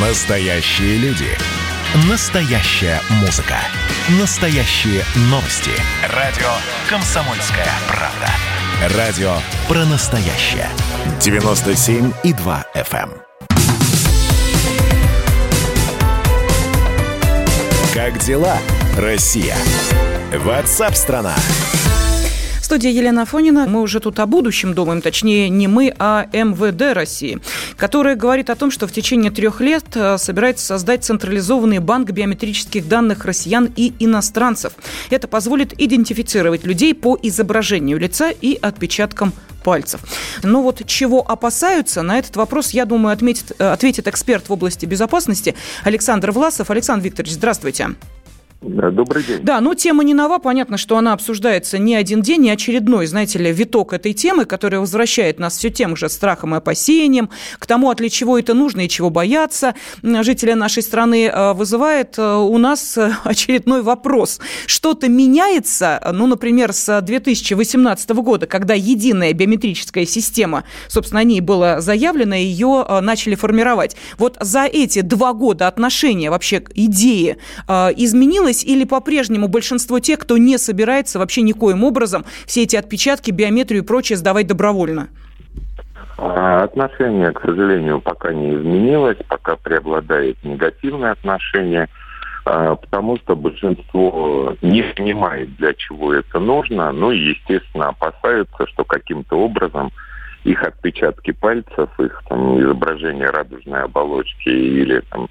Настоящие 0.00 0.96
люди. 0.98 1.26
Настоящая 2.08 3.00
музыка. 3.20 3.56
Настоящие 4.20 5.02
новости. 5.22 5.72
Радио 6.14 6.46
«Комсомольская 6.88 7.66
правда». 7.88 8.96
Радио 8.96 9.32
про 9.66 9.84
настоящее. 9.86 10.68
97,2 11.18 12.64
FM. 12.76 13.10
эм. 13.10 13.22
Как 17.92 18.20
дела, 18.20 18.56
Россия? 18.96 19.56
Ватсап-страна! 20.32 21.34
Студии 22.68 22.90
Елена 22.90 23.24
Фонина. 23.24 23.66
Мы 23.66 23.80
уже 23.80 23.98
тут 23.98 24.18
о 24.18 24.26
будущем 24.26 24.74
думаем, 24.74 25.00
точнее 25.00 25.48
не 25.48 25.66
мы, 25.66 25.94
а 25.98 26.26
МВД 26.34 26.94
России, 26.94 27.40
которая 27.78 28.16
говорит 28.16 28.50
о 28.50 28.56
том, 28.56 28.70
что 28.70 28.86
в 28.86 28.92
течение 28.92 29.30
трех 29.30 29.62
лет 29.62 29.84
э, 29.94 30.18
собирается 30.18 30.66
создать 30.66 31.04
централизованный 31.04 31.78
банк 31.78 32.10
биометрических 32.10 32.86
данных 32.86 33.24
россиян 33.24 33.72
и 33.74 33.94
иностранцев. 34.00 34.74
Это 35.08 35.28
позволит 35.28 35.72
идентифицировать 35.80 36.64
людей 36.64 36.94
по 36.94 37.16
изображению 37.22 37.98
лица 37.98 38.30
и 38.30 38.58
отпечаткам 38.60 39.32
пальцев. 39.64 40.00
Но 40.42 40.62
вот 40.62 40.84
чего 40.86 41.24
опасаются, 41.28 42.02
на 42.02 42.18
этот 42.18 42.36
вопрос, 42.36 42.70
я 42.70 42.84
думаю, 42.84 43.12
отметит, 43.12 43.52
э, 43.58 43.72
ответит 43.72 44.08
эксперт 44.08 44.48
в 44.48 44.52
области 44.52 44.84
безопасности 44.84 45.54
Александр 45.84 46.32
Власов. 46.32 46.70
Александр 46.70 47.06
Викторович, 47.06 47.34
здравствуйте. 47.34 47.90
Добрый 48.60 49.22
день. 49.22 49.38
Да, 49.42 49.60
ну 49.60 49.74
тема 49.74 50.02
не 50.02 50.14
нова. 50.14 50.38
Понятно, 50.38 50.78
что 50.78 50.98
она 50.98 51.12
обсуждается 51.12 51.78
не 51.78 51.94
один 51.94 52.22
день, 52.22 52.40
не 52.40 52.50
очередной, 52.50 53.06
знаете 53.06 53.38
ли, 53.38 53.52
виток 53.52 53.92
этой 53.92 54.12
темы, 54.14 54.46
которая 54.46 54.80
возвращает 54.80 55.38
нас 55.38 55.56
все 55.56 55.70
тем 55.70 55.94
же 55.94 56.08
страхом 56.08 56.54
и 56.54 56.58
опасением, 56.58 57.30
к 57.60 57.66
тому, 57.66 57.88
от 57.88 57.98
чего 58.10 58.36
это 58.36 58.54
нужно 58.54 58.82
и 58.82 58.88
чего 58.88 59.10
бояться 59.10 59.74
жители 60.02 60.54
нашей 60.54 60.82
страны, 60.82 61.26
э, 61.26 61.52
вызывает 61.52 62.18
э, 62.18 62.34
у 62.34 62.58
нас 62.58 62.98
э, 62.98 63.12
очередной 63.24 63.82
вопрос. 63.82 64.40
Что-то 64.66 65.08
меняется, 65.08 66.00
ну, 66.12 66.26
например, 66.26 66.72
с 66.72 67.00
2018 67.00 68.10
года, 68.10 68.48
когда 68.48 68.74
единая 68.74 69.32
биометрическая 69.34 70.04
система, 70.04 70.64
собственно, 70.88 71.20
о 71.20 71.24
ней 71.24 71.40
было 71.40 71.80
заявлено, 71.80 72.34
ее 72.34 72.84
начали 73.02 73.36
формировать. 73.36 73.96
Вот 74.16 74.36
за 74.40 74.64
эти 74.64 75.00
два 75.00 75.32
года 75.32 75.68
отношения 75.68 76.30
вообще 76.30 76.60
к 76.60 76.70
идее 76.74 77.36
изменилось 77.68 78.47
изменилось 78.48 78.64
или 78.64 78.84
по-прежнему 78.84 79.48
большинство 79.48 80.00
тех, 80.00 80.18
кто 80.18 80.38
не 80.38 80.58
собирается 80.58 81.18
вообще 81.18 81.42
никоим 81.42 81.84
образом 81.84 82.24
все 82.46 82.62
эти 82.62 82.76
отпечатки, 82.76 83.30
биометрию 83.30 83.82
и 83.82 83.86
прочее 83.86 84.16
сдавать 84.16 84.46
добровольно? 84.46 85.08
А, 86.18 86.64
отношение, 86.64 87.32
к 87.32 87.40
сожалению, 87.40 88.00
пока 88.00 88.32
не 88.32 88.54
изменилось, 88.54 89.18
пока 89.28 89.56
преобладает 89.56 90.36
негативное 90.42 91.12
отношение, 91.12 91.88
а, 92.44 92.74
потому 92.74 93.18
что 93.18 93.36
большинство 93.36 94.56
не 94.62 94.82
понимает, 94.82 95.54
для 95.56 95.74
чего 95.74 96.14
это 96.14 96.40
нужно, 96.40 96.90
ну 96.92 97.12
и, 97.12 97.34
естественно, 97.34 97.88
опасаются, 97.88 98.66
что 98.66 98.84
каким-то 98.84 99.36
образом 99.36 99.92
их 100.44 100.62
отпечатки 100.62 101.32
пальцев, 101.32 101.88
их 101.98 102.22
там, 102.28 102.60
изображение 102.60 103.28
радужной 103.28 103.82
оболочки 103.82 104.48
или 104.48 105.00
там, 105.10 105.28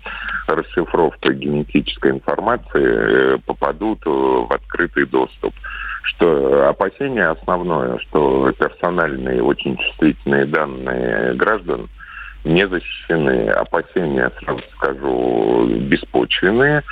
расшифровка 0.48 1.34
генетической 1.34 2.12
информации 2.12 3.36
э, 3.36 3.38
попадут 3.46 4.00
в 4.06 4.52
открытый 4.52 5.06
доступ. 5.06 5.54
Что 6.04 6.70
опасение 6.70 7.28
основное, 7.28 8.00
что 8.00 8.52
персональные 8.54 9.44
очень 9.44 9.78
чувствительные 9.78 10.46
данные 10.46 11.34
граждан 11.34 11.90
не 12.44 12.68
защищены. 12.68 13.50
Опасения, 13.50 14.32
сразу 14.40 14.62
скажу, 14.76 15.68
беспочвенные, 15.68 16.84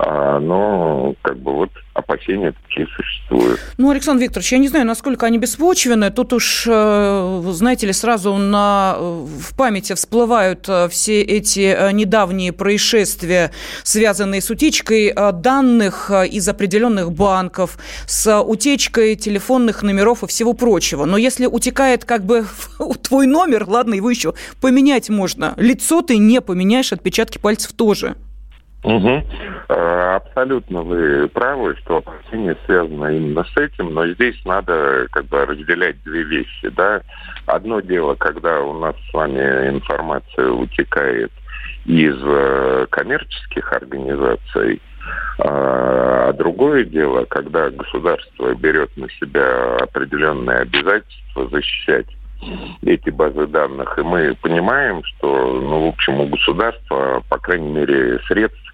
а, 0.00 0.38
но 0.38 1.14
как 1.22 1.38
бы 1.38 1.54
вот 1.54 1.70
опасения 2.18 2.54
такие 2.66 2.86
существуют. 2.96 3.60
Ну, 3.76 3.90
Александр 3.90 4.24
Викторович, 4.24 4.52
я 4.52 4.58
не 4.58 4.68
знаю, 4.68 4.86
насколько 4.86 5.26
они 5.26 5.38
беспочвены. 5.38 6.10
Тут 6.10 6.32
уж, 6.32 6.64
э, 6.68 7.42
знаете 7.52 7.86
ли, 7.86 7.92
сразу 7.92 8.34
на, 8.34 8.96
в 8.98 9.56
памяти 9.56 9.94
всплывают 9.94 10.68
э, 10.68 10.88
все 10.88 11.22
эти 11.22 11.74
э, 11.76 11.92
недавние 11.92 12.52
происшествия, 12.52 13.52
связанные 13.82 14.40
с 14.40 14.50
утечкой 14.50 15.14
данных 15.32 16.10
из 16.30 16.48
определенных 16.48 17.12
банков, 17.12 17.78
с 18.06 18.40
утечкой 18.40 19.16
телефонных 19.16 19.82
номеров 19.82 20.22
и 20.22 20.26
всего 20.26 20.52
прочего. 20.52 21.04
Но 21.04 21.16
если 21.16 21.46
утекает 21.46 22.04
как 22.04 22.24
бы 22.24 22.46
твой 23.02 23.26
номер, 23.26 23.64
ладно, 23.66 23.94
его 23.94 24.10
еще 24.10 24.34
поменять 24.60 25.08
можно. 25.08 25.54
Лицо 25.56 26.02
ты 26.02 26.18
не 26.18 26.40
поменяешь, 26.40 26.92
отпечатки 26.92 27.38
пальцев 27.38 27.72
тоже. 27.72 28.16
Угу. 28.84 29.24
Абсолютно 29.68 30.82
вы 30.82 31.28
правы, 31.28 31.76
что 31.78 31.96
опасения 31.96 32.56
связаны 32.64 33.16
именно 33.16 33.44
с 33.44 33.56
этим, 33.56 33.92
но 33.92 34.06
здесь 34.06 34.36
надо 34.44 35.06
как 35.10 35.26
бы 35.26 35.44
разделять 35.44 36.02
две 36.04 36.22
вещи. 36.22 36.68
Да? 36.68 37.02
Одно 37.46 37.80
дело, 37.80 38.14
когда 38.14 38.60
у 38.60 38.78
нас 38.78 38.94
с 39.10 39.12
вами 39.12 39.40
информация 39.68 40.50
утекает 40.50 41.32
из 41.86 42.16
э, 42.22 42.86
коммерческих 42.90 43.72
организаций, 43.72 44.80
а, 45.38 46.28
а 46.28 46.32
другое 46.34 46.84
дело, 46.84 47.24
когда 47.24 47.70
государство 47.70 48.54
берет 48.54 48.94
на 48.96 49.08
себя 49.10 49.76
определенные 49.76 50.58
обязательства 50.58 51.48
защищать 51.48 52.06
эти 52.82 53.10
базы 53.10 53.46
данных. 53.46 53.98
И 53.98 54.02
мы 54.02 54.36
понимаем, 54.42 55.02
что, 55.04 55.60
ну, 55.60 55.86
в 55.86 55.88
общем, 55.88 56.20
у 56.20 56.26
государства, 56.26 57.22
по 57.28 57.38
крайней 57.38 57.70
мере, 57.70 58.20
средств 58.28 58.67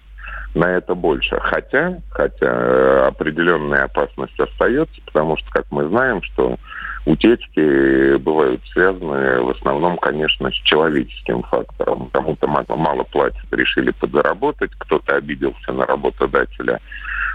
на 0.55 0.77
это 0.77 0.95
больше. 0.95 1.37
Хотя, 1.41 1.97
хотя 2.09 2.47
э, 2.47 3.07
определенная 3.07 3.83
опасность 3.83 4.39
остается, 4.39 4.95
потому 5.05 5.37
что, 5.37 5.49
как 5.51 5.65
мы 5.69 5.87
знаем, 5.89 6.23
что 6.23 6.57
утечки 7.05 8.15
бывают 8.17 8.61
связаны 8.71 9.41
в 9.41 9.49
основном, 9.51 9.97
конечно, 9.97 10.49
с 10.49 10.55
человеческим 10.63 11.43
фактором. 11.43 12.09
Кому-то 12.11 12.47
мало 12.47 13.03
платят, 13.03 13.45
решили 13.51 13.91
подзаработать, 13.91 14.71
кто-то 14.77 15.15
обиделся 15.15 15.73
на 15.73 15.85
работодателя, 15.85 16.79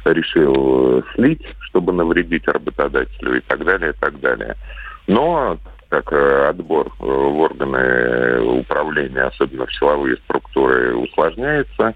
решил 0.04 1.04
слить, 1.14 1.46
чтобы 1.60 1.92
навредить 1.92 2.48
работодателю 2.48 3.36
и 3.36 3.40
так 3.40 3.64
далее, 3.64 3.90
и 3.90 4.00
так 4.00 4.18
далее. 4.20 4.56
Но 5.06 5.58
как 5.90 6.12
э, 6.12 6.48
отбор 6.48 6.86
э, 6.86 7.04
в 7.04 7.38
органы 7.40 8.40
управления, 8.60 9.24
особенно 9.24 9.66
в 9.66 9.74
силовые 9.74 10.16
структуры, 10.24 10.39
усложняется. 10.60 11.94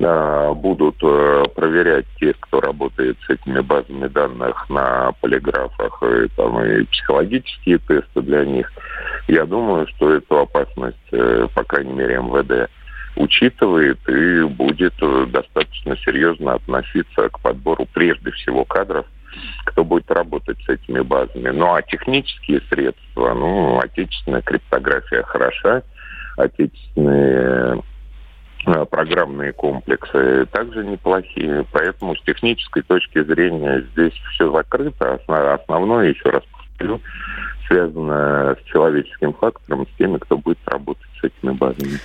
А, 0.00 0.54
будут 0.54 0.96
э, 1.02 1.44
проверять 1.54 2.06
тех, 2.18 2.36
кто 2.40 2.60
работает 2.60 3.16
с 3.26 3.30
этими 3.30 3.60
базами 3.60 4.06
данных 4.08 4.68
на 4.68 5.12
полиграфах, 5.20 6.02
и, 6.02 6.28
там, 6.36 6.62
и 6.64 6.84
психологические 6.84 7.78
тесты 7.78 8.22
для 8.22 8.44
них. 8.44 8.72
Я 9.28 9.44
думаю, 9.46 9.86
что 9.88 10.12
эту 10.12 10.38
опасность, 10.40 10.96
по 11.10 11.64
крайней 11.64 11.92
мере, 11.92 12.16
МВД 12.16 12.70
учитывает 13.16 13.98
и 14.08 14.42
будет 14.44 14.94
достаточно 15.30 15.96
серьезно 15.98 16.54
относиться 16.54 17.28
к 17.28 17.40
подбору 17.40 17.86
прежде 17.92 18.30
всего 18.32 18.64
кадров, 18.64 19.06
кто 19.64 19.84
будет 19.84 20.10
работать 20.10 20.58
с 20.64 20.68
этими 20.68 21.00
базами. 21.00 21.50
Ну 21.50 21.74
а 21.74 21.82
технические 21.82 22.60
средства, 22.68 23.34
ну, 23.34 23.78
отечественная 23.78 24.42
криптография 24.42 25.22
хороша, 25.22 25.82
отечественные 26.36 27.76
э, 27.76 27.80
программные 28.90 29.52
комплексы 29.52 30.46
также 30.46 30.84
неплохие. 30.84 31.64
Поэтому 31.72 32.16
с 32.16 32.22
технической 32.22 32.82
точки 32.82 33.22
зрения 33.22 33.84
здесь 33.92 34.14
все 34.32 34.50
закрыто. 34.52 35.20
Основное, 35.26 36.08
еще 36.10 36.30
раз 36.30 36.42
повторю, 36.52 37.00
связано 37.72 38.56
с 38.60 38.70
человеческим 38.70 39.32
фактором, 39.32 39.86
с 39.86 39.98
теми, 39.98 40.18
кто 40.18 40.36
будет 40.36 40.58
работать 40.66 41.06
с 41.20 41.24
этими 41.24 41.52
базами. 41.52 41.98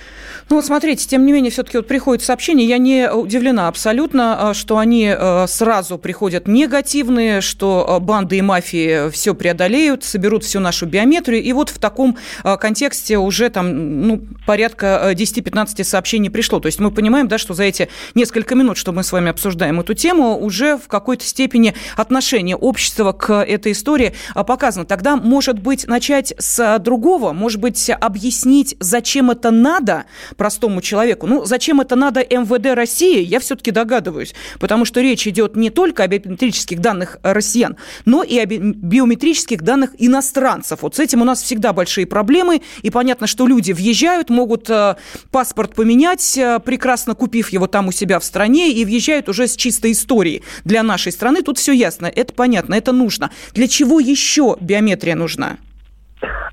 Ну 0.50 0.56
вот 0.56 0.64
смотрите, 0.64 1.06
тем 1.06 1.26
не 1.26 1.32
менее, 1.32 1.50
все-таки 1.50 1.76
вот 1.76 1.86
приходят 1.86 2.24
сообщения, 2.24 2.64
я 2.64 2.78
не 2.78 3.10
удивлена 3.12 3.68
абсолютно, 3.68 4.50
а, 4.50 4.54
что 4.54 4.78
они 4.78 5.12
а, 5.14 5.46
сразу 5.46 5.98
приходят 5.98 6.48
негативные, 6.48 7.42
что 7.42 7.84
а, 7.86 8.00
банды 8.00 8.38
и 8.38 8.42
мафии 8.42 9.10
все 9.10 9.34
преодолеют, 9.34 10.04
соберут 10.04 10.44
всю 10.44 10.60
нашу 10.60 10.86
биометрию, 10.86 11.42
и 11.42 11.52
вот 11.52 11.68
в 11.68 11.78
таком 11.78 12.16
контексте 12.42 13.18
уже 13.18 13.50
там 13.50 14.06
ну, 14.06 14.22
порядка 14.46 15.12
10-15 15.12 15.84
сообщений 15.84 16.30
пришло. 16.30 16.60
То 16.60 16.66
есть 16.66 16.80
мы 16.80 16.90
понимаем, 16.90 17.28
да, 17.28 17.36
что 17.36 17.52
за 17.52 17.64
эти 17.64 17.88
несколько 18.14 18.54
минут, 18.54 18.78
что 18.78 18.92
мы 18.92 19.02
с 19.02 19.12
вами 19.12 19.30
обсуждаем 19.30 19.80
эту 19.80 19.92
тему, 19.92 20.38
уже 20.38 20.78
в 20.78 20.88
какой-то 20.88 21.24
степени 21.24 21.74
отношение 21.96 22.56
общества 22.56 23.12
к 23.12 23.44
этой 23.44 23.72
истории 23.72 24.14
показано. 24.34 24.86
Тогда, 24.86 25.16
может 25.16 25.57
может 25.58 25.64
быть, 25.64 25.88
начать 25.88 26.34
с 26.38 26.78
другого, 26.78 27.32
может 27.32 27.60
быть, 27.60 27.90
объяснить, 27.90 28.76
зачем 28.78 29.32
это 29.32 29.50
надо 29.50 30.04
простому 30.36 30.80
человеку. 30.80 31.26
Ну, 31.26 31.44
зачем 31.44 31.80
это 31.80 31.96
надо 31.96 32.20
МВД 32.20 32.76
России, 32.76 33.20
я 33.20 33.40
все-таки 33.40 33.72
догадываюсь, 33.72 34.34
потому 34.60 34.84
что 34.84 35.00
речь 35.00 35.26
идет 35.26 35.56
не 35.56 35.70
только 35.70 36.04
о 36.04 36.06
биометрических 36.06 36.80
данных 36.80 37.18
россиян, 37.24 37.76
но 38.04 38.22
и 38.22 38.38
о 38.38 38.46
биометрических 38.46 39.62
данных 39.62 39.90
иностранцев. 39.98 40.82
Вот 40.82 40.94
с 40.94 41.00
этим 41.00 41.22
у 41.22 41.24
нас 41.24 41.42
всегда 41.42 41.72
большие 41.72 42.06
проблемы, 42.06 42.62
и 42.82 42.90
понятно, 42.90 43.26
что 43.26 43.46
люди 43.48 43.72
въезжают, 43.72 44.30
могут 44.30 44.70
э, 44.70 44.94
паспорт 45.32 45.74
поменять, 45.74 46.38
э, 46.38 46.60
прекрасно 46.64 47.16
купив 47.16 47.48
его 47.48 47.66
там 47.66 47.88
у 47.88 47.92
себя 47.92 48.20
в 48.20 48.24
стране, 48.24 48.70
и 48.70 48.84
въезжают 48.84 49.28
уже 49.28 49.48
с 49.48 49.56
чистой 49.56 49.90
историей. 49.90 50.42
Для 50.64 50.84
нашей 50.84 51.10
страны 51.10 51.42
тут 51.42 51.58
все 51.58 51.72
ясно, 51.72 52.06
это 52.06 52.32
понятно, 52.32 52.74
это 52.74 52.92
нужно. 52.92 53.30
Для 53.54 53.66
чего 53.66 53.98
еще 53.98 54.56
биометрия 54.60 55.16
нужна? 55.16 55.47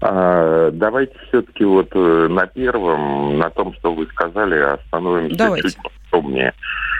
А, 0.01 0.71
давайте 0.71 1.15
все-таки 1.27 1.63
вот 1.63 1.89
э, 1.93 2.27
на 2.29 2.45
первом, 2.47 3.37
на 3.37 3.49
том, 3.49 3.73
что 3.75 3.93
вы 3.93 4.05
сказали, 4.07 4.59
остановимся 4.59 5.37
давайте. 5.37 5.69
чуть 5.69 5.77
подробнее. 6.11 6.53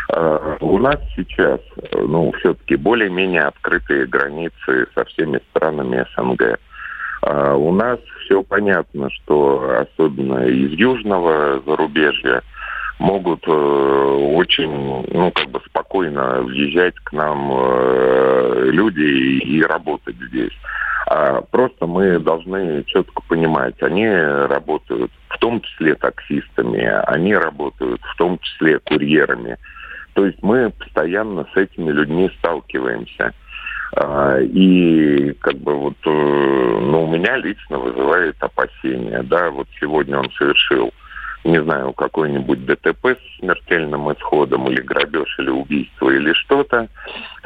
А, 0.10 0.58
у 0.62 0.78
нас 0.78 0.98
сейчас, 1.16 1.60
ну, 1.94 2.32
все-таки 2.40 2.76
более-менее 2.76 3.44
открытые 3.44 4.06
границы 4.08 4.88
со 4.96 5.06
всеми 5.06 5.40
странами 5.52 6.06
СНГ. 6.16 6.60
А, 7.22 7.56
у 7.56 7.72
нас 7.74 8.00
все 8.26 8.44
понятно, 8.44 9.10
что 9.12 9.80
особенно 9.82 10.46
из 10.46 10.72
южного 10.72 11.62
зарубежья 11.66 12.42
могут 13.00 13.44
э, 13.48 13.52
очень, 13.52 15.06
ну, 15.12 15.32
как 15.32 15.50
бы 15.50 15.60
спокойно 15.66 16.42
въезжать 16.42 16.96
к 17.04 17.12
нам 17.12 17.52
э, 17.52 18.70
люди 18.72 19.02
и, 19.02 19.58
и 19.58 19.62
работать 19.64 20.16
здесь. 20.30 20.54
А 21.08 21.42
просто 21.42 21.86
мы 21.86 22.20
должны 22.20 22.84
четко 22.86 23.22
понимать, 23.28 23.82
они 23.82 24.10
работают 24.10 25.12
в 25.30 25.38
том 25.38 25.62
числе 25.62 25.96
таксистами, 25.96 26.84
они 27.08 27.36
работают 27.36 28.02
в 28.02 28.16
том 28.18 28.40
числе 28.40 28.80
курьерами. 28.80 29.58
То 30.14 30.26
есть 30.26 30.42
мы 30.42 30.72
постоянно 30.72 31.46
с 31.54 31.58
этими 31.58 31.92
людьми 31.92 32.32
сталкиваемся. 32.40 33.34
А, 33.96 34.40
и 34.40 35.34
как 35.42 35.58
бы 35.58 35.76
вот, 35.76 35.98
э, 36.06 36.10
ну, 36.10 37.04
у 37.04 37.08
меня 37.08 37.38
лично 37.38 37.78
вызывает 37.78 38.36
опасения, 38.40 39.22
да, 39.24 39.52
вот 39.52 39.68
сегодня 39.80 40.18
он 40.18 40.30
совершил 40.32 40.92
не 41.46 41.62
знаю, 41.62 41.94
какой-нибудь 41.94 42.66
ДТП 42.66 43.06
с 43.06 43.40
смертельным 43.40 44.12
исходом, 44.12 44.68
или 44.68 44.82
грабеж, 44.82 45.38
или 45.38 45.52
убийство, 45.52 46.10
или 46.10 46.34
что-то, 46.34 46.88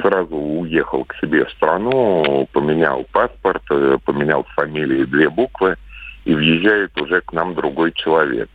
сразу 0.01 0.35
уехал 0.35 1.03
к 1.03 1.15
себе 1.17 1.43
в 1.45 1.51
страну, 1.51 2.47
поменял 2.53 3.05
паспорт, 3.11 3.61
э, 3.69 3.97
поменял 4.05 4.43
фамилию 4.55 5.05
две 5.05 5.29
буквы, 5.29 5.75
и 6.23 6.33
въезжает 6.33 6.99
уже 6.99 7.19
к 7.21 7.33
нам 7.33 7.55
другой 7.55 7.91
человек. 7.91 8.49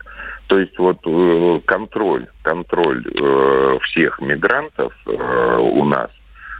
То 0.47 0.57
есть 0.57 0.77
вот 0.79 0.97
э, 1.05 1.59
контроль, 1.65 2.25
контроль 2.41 3.05
э, 3.05 3.77
всех 3.83 4.19
мигрантов 4.21 4.93
у 5.05 5.85
нас, 5.85 6.09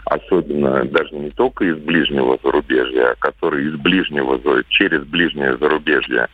особенно 0.06 0.86
даже 0.86 1.16
не 1.16 1.32
только 1.32 1.66
из 1.66 1.78
ближнего 1.78 2.38
зарубежья, 2.44 3.12
а 3.12 3.16
которые 3.16 3.70
из 3.70 3.76
ближнего, 3.78 4.40
через 4.70 5.04
ближнее 5.06 5.58
зарубежье 5.58 6.28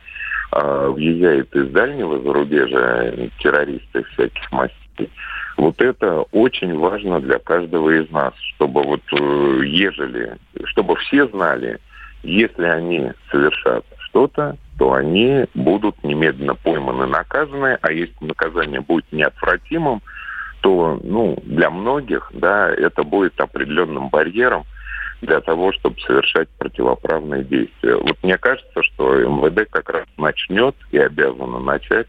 а, 0.51 0.89
въезжают 0.89 1.55
из 1.55 1.69
дальнего 1.69 2.19
зарубежья 2.21 3.29
террористы 3.39 4.03
всяких 4.03 4.51
мастей. 4.51 5.09
Вот 5.57 5.81
это 5.81 6.23
очень 6.31 6.77
важно 6.77 7.21
для 7.21 7.39
каждого 7.39 7.89
из 7.89 8.09
нас, 8.11 8.33
чтобы 8.55 8.83
вот 8.83 9.01
э, 9.13 9.61
ежели, 9.65 10.37
чтобы 10.65 10.95
все 10.97 11.27
знали, 11.27 11.79
если 12.23 12.65
они 12.65 13.11
совершат 13.29 13.85
что-то, 13.99 14.57
то 14.77 14.93
они 14.93 15.45
будут 15.53 16.03
немедленно 16.03 16.55
пойманы, 16.55 17.05
наказаны, 17.05 17.77
а 17.81 17.91
если 17.91 18.15
наказание 18.19 18.81
будет 18.81 19.05
неотвратимым, 19.11 20.01
то 20.61 20.99
ну, 21.03 21.37
для 21.43 21.69
многих 21.69 22.29
да, 22.33 22.69
это 22.69 23.03
будет 23.03 23.39
определенным 23.39 24.09
барьером– 24.09 24.63
для 25.21 25.41
того, 25.41 25.71
чтобы 25.73 25.99
совершать 26.01 26.49
противоправные 26.57 27.43
действия. 27.43 27.95
Вот 27.95 28.17
мне 28.23 28.37
кажется, 28.37 28.83
что 28.83 29.15
МВД 29.15 29.69
как 29.69 29.89
раз 29.89 30.05
начнет 30.17 30.75
и 30.91 30.97
обязано 30.97 31.59
начать 31.59 32.07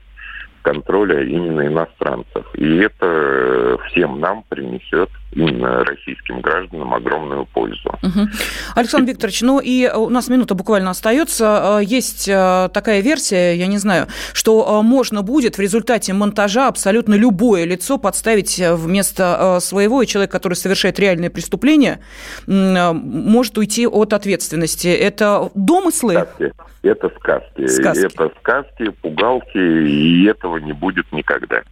контроля 0.63 1.23
именно 1.23 1.67
иностранцев. 1.67 2.47
И 2.55 2.77
это 2.79 3.07
э, 3.07 3.77
всем 3.89 4.21
нам 4.21 4.45
принесет, 4.49 5.11
именно 5.33 5.85
российским 5.85 6.41
гражданам, 6.41 6.95
огромную 6.95 7.47
пользу. 7.47 7.89
Угу. 8.03 8.29
Александр 8.77 9.11
Викторович, 9.11 9.43
ну 9.43 9.61
и 9.61 9.91
у 9.91 10.09
нас 10.09 10.29
минута 10.29 10.55
буквально 10.55 10.91
остается. 10.91 11.79
Э, 11.81 11.85
есть 11.85 12.29
э, 12.29 12.69
такая 12.73 13.01
версия, 13.01 13.55
я 13.55 13.67
не 13.67 13.79
знаю, 13.79 14.07
что 14.33 14.83
можно 14.83 15.23
будет 15.23 15.59
в 15.59 15.61
результате 15.61 16.13
монтажа 16.13 16.69
абсолютно 16.69 17.15
любое 17.15 17.65
лицо 17.65 17.99
подставить 17.99 18.59
вместо 18.59 19.59
своего, 19.61 20.03
и 20.03 20.07
человек, 20.07 20.31
который 20.31 20.55
совершает 20.55 20.99
реальное 20.99 21.31
преступление, 21.31 22.01
может 22.47 23.59
уйти 23.59 23.87
от 23.87 24.13
ответственности. 24.13 24.89
Это 24.89 25.51
домыслы? 25.55 26.15
Сказки. 26.15 26.53
Это 26.83 27.11
сказки. 27.21 27.67
сказки. 27.67 28.07
Это 28.07 28.33
сказки, 28.41 28.89
пугалки, 29.03 29.57
и 29.57 30.27
этого 30.53 30.59
не 30.59 30.73
будет 30.73 31.11
никогда. 31.13 31.63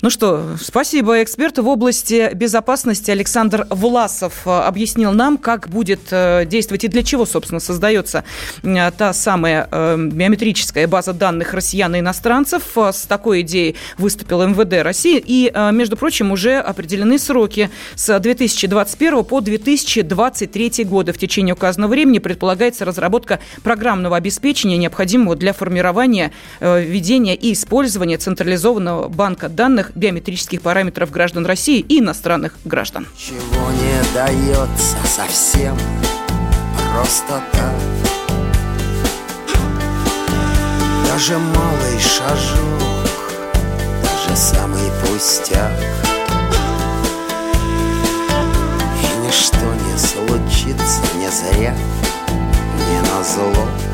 Ну 0.00 0.10
что, 0.10 0.56
спасибо. 0.60 1.22
Эксперт 1.22 1.58
в 1.58 1.68
области 1.68 2.30
безопасности 2.34 3.10
Александр 3.10 3.66
Власов 3.70 4.46
э, 4.46 4.50
объяснил 4.50 5.12
нам, 5.12 5.38
как 5.38 5.68
будет 5.68 6.00
э, 6.10 6.44
действовать 6.46 6.84
и 6.84 6.88
для 6.88 7.02
чего, 7.02 7.26
собственно, 7.26 7.60
создается 7.60 8.24
э, 8.62 8.90
та 8.96 9.12
самая 9.12 9.68
биометрическая 9.96 10.86
база 10.86 11.12
данных 11.12 11.54
россиян 11.54 11.94
и 11.96 12.00
иностранцев. 12.00 12.62
С 12.76 13.06
такой 13.06 13.42
идеей 13.42 13.76
выступил 13.96 14.46
МВД 14.46 14.82
России. 14.82 15.22
И, 15.24 15.52
между 15.72 15.96
прочим, 15.96 16.32
уже 16.32 16.58
определены 16.58 17.18
сроки 17.18 17.70
с 17.94 18.18
2021 18.18 19.24
по 19.24 19.40
2023 19.40 20.84
годы. 20.84 21.12
В 21.12 21.18
течение 21.18 21.54
указанного 21.54 21.90
времени 21.90 22.18
предполагается 22.18 22.84
разработка 22.84 23.40
программного 23.62 24.16
обеспечения, 24.16 24.76
необходимого 24.76 25.36
для 25.36 25.52
формирования, 25.52 26.32
ведения 26.60 27.34
и 27.34 27.52
использования 27.52 28.18
централизованного 28.18 29.08
банка 29.08 29.48
данных 29.58 29.90
биометрических 29.96 30.62
параметров 30.62 31.10
граждан 31.10 31.44
России 31.44 31.80
и 31.80 31.98
иностранных 31.98 32.54
граждан. 32.64 33.08
Чего 33.16 33.72
не 33.72 34.14
дается 34.14 34.96
совсем 35.04 35.76
просто 36.92 37.42
так. 37.50 37.74
Даже 41.08 41.38
малый 41.38 41.98
шажок, 41.98 43.02
даже 44.00 44.36
самый 44.36 44.92
пустяк. 45.02 45.72
И 49.02 49.26
ничто 49.26 49.74
не 49.74 49.98
случится 49.98 51.00
не 51.16 51.28
зря, 51.32 51.74
не 52.76 53.00
на 53.00 53.24
зло 53.24 53.87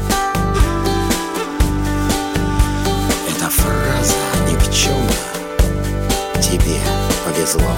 повезло 7.55 7.71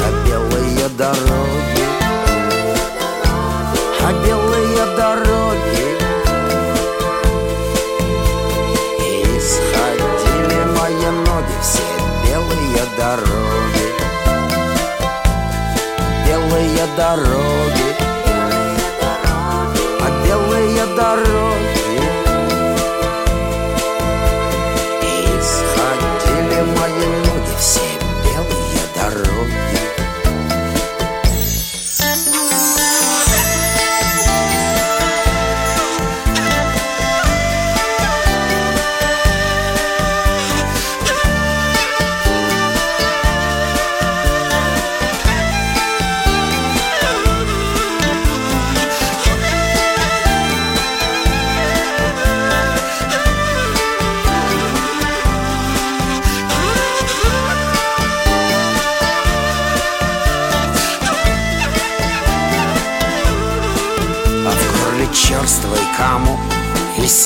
А 0.00 0.26
белые 0.26 0.88
дороги 0.96 1.39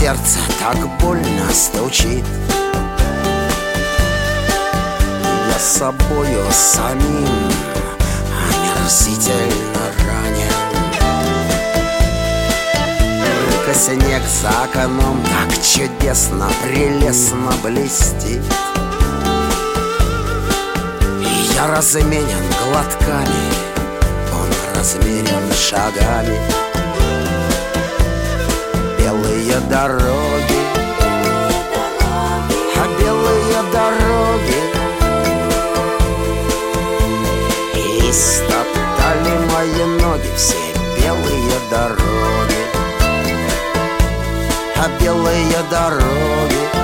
сердце 0.04 0.38
так 0.60 0.76
больно 1.00 1.50
стучит. 1.50 2.24
Я 5.50 5.58
собою 5.58 6.44
самим 6.52 7.50
омерзительно 8.46 9.84
ранен. 10.06 10.74
Только 13.24 13.78
снег 13.78 14.22
за 14.42 14.50
окном 14.64 15.22
так 15.22 15.50
чудесно, 15.64 16.50
прелестно 16.62 17.54
блестит. 17.62 18.42
И 21.22 21.54
я 21.54 21.66
разменен 21.68 22.44
глотками, 22.62 23.46
он 24.34 24.76
размерен 24.76 25.50
шагами 25.54 26.38
Белые 29.54 29.70
дороги, 29.70 30.60
а 32.76 32.86
белые 32.98 33.62
дороги 33.72 34.60
И 37.74 38.12
стоптали 38.12 39.32
мои 39.52 39.84
ноги. 40.00 40.28
Все 40.36 40.56
белые 40.98 41.58
дороги. 41.70 42.62
А 44.76 44.88
белые 45.00 45.62
дороги 45.70 46.83